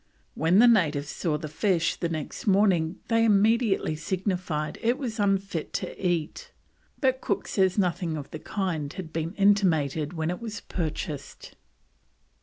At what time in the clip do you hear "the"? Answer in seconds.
0.57-0.67, 1.37-1.47, 1.95-2.09, 8.31-8.39